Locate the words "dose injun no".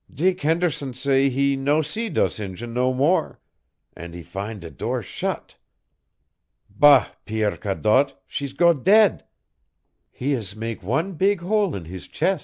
2.09-2.91